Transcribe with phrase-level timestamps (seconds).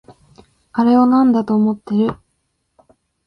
[0.71, 2.15] あれをなんだと思ってる？